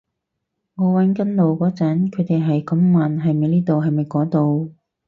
[0.77, 4.73] 我搵緊路嗰陣，佢哋喺咁問係咪呢度係咪嗰度